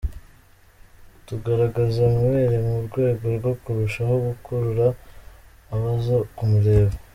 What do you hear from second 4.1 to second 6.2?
gukurura abaza